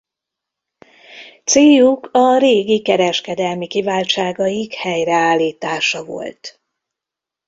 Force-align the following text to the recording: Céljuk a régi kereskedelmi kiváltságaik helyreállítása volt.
Céljuk 1.43 2.09
a 2.13 2.37
régi 2.37 2.81
kereskedelmi 2.81 3.67
kiváltságaik 3.67 4.73
helyreállítása 4.73 6.03
volt. 6.05 6.61